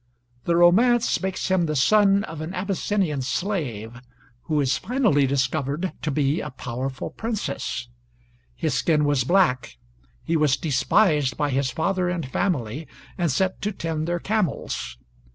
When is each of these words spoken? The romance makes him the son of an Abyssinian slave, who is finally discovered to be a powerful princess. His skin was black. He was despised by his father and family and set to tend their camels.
The 0.45 0.55
romance 0.55 1.21
makes 1.21 1.49
him 1.51 1.67
the 1.67 1.75
son 1.75 2.23
of 2.23 2.41
an 2.41 2.55
Abyssinian 2.55 3.21
slave, 3.21 4.01
who 4.45 4.59
is 4.59 4.79
finally 4.79 5.27
discovered 5.27 5.93
to 6.01 6.09
be 6.09 6.41
a 6.41 6.49
powerful 6.49 7.11
princess. 7.11 7.87
His 8.55 8.73
skin 8.73 9.05
was 9.05 9.23
black. 9.23 9.77
He 10.23 10.35
was 10.35 10.57
despised 10.57 11.37
by 11.37 11.51
his 11.51 11.69
father 11.69 12.09
and 12.09 12.27
family 12.27 12.87
and 13.15 13.31
set 13.31 13.61
to 13.61 13.71
tend 13.71 14.07
their 14.07 14.19
camels. 14.19 14.97